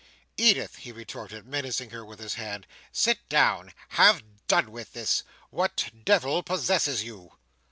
[0.35, 2.65] "Edith!" he retorted, menacing her with his hand.
[2.91, 3.71] "Sit down!
[3.89, 5.21] Have done with this!
[5.51, 7.33] What devil possesses you?"